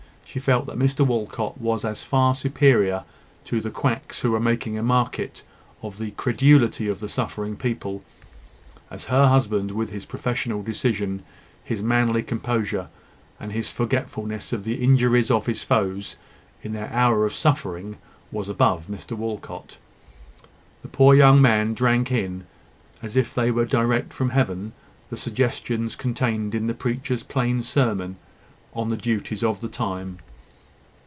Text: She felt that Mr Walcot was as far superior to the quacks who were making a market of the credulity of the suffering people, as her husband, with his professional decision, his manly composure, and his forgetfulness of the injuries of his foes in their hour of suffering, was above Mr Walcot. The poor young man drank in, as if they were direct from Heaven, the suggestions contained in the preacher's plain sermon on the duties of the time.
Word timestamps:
She 0.33 0.39
felt 0.39 0.65
that 0.67 0.79
Mr 0.79 1.05
Walcot 1.05 1.59
was 1.59 1.83
as 1.83 2.05
far 2.05 2.33
superior 2.33 3.03
to 3.43 3.59
the 3.59 3.69
quacks 3.69 4.21
who 4.21 4.31
were 4.31 4.39
making 4.39 4.77
a 4.77 4.81
market 4.81 5.43
of 5.83 5.97
the 5.97 6.11
credulity 6.11 6.87
of 6.87 7.01
the 7.01 7.09
suffering 7.09 7.57
people, 7.57 8.01
as 8.89 9.07
her 9.07 9.27
husband, 9.27 9.71
with 9.71 9.89
his 9.89 10.05
professional 10.05 10.63
decision, 10.63 11.23
his 11.65 11.83
manly 11.83 12.23
composure, 12.23 12.87
and 13.41 13.51
his 13.51 13.73
forgetfulness 13.73 14.53
of 14.53 14.63
the 14.63 14.75
injuries 14.81 15.29
of 15.29 15.47
his 15.47 15.63
foes 15.65 16.15
in 16.63 16.71
their 16.71 16.89
hour 16.93 17.25
of 17.25 17.33
suffering, 17.33 17.97
was 18.31 18.47
above 18.47 18.87
Mr 18.89 19.17
Walcot. 19.17 19.75
The 20.81 20.87
poor 20.87 21.13
young 21.13 21.41
man 21.41 21.73
drank 21.73 22.09
in, 22.09 22.45
as 23.03 23.17
if 23.17 23.35
they 23.35 23.51
were 23.51 23.65
direct 23.65 24.13
from 24.13 24.29
Heaven, 24.29 24.71
the 25.09 25.17
suggestions 25.17 25.97
contained 25.97 26.55
in 26.55 26.67
the 26.67 26.73
preacher's 26.73 27.21
plain 27.21 27.61
sermon 27.61 28.15
on 28.73 28.87
the 28.87 28.95
duties 28.95 29.43
of 29.43 29.59
the 29.59 29.67
time. 29.67 30.17